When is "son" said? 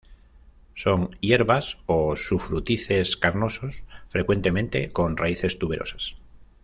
0.73-1.15